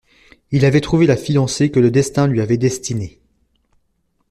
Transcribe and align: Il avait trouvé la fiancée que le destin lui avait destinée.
Il 0.49 0.65
avait 0.65 0.81
trouvé 0.81 1.05
la 1.05 1.15
fiancée 1.15 1.69
que 1.69 1.79
le 1.79 1.91
destin 1.91 2.25
lui 2.25 2.41
avait 2.41 2.57
destinée. 2.57 3.19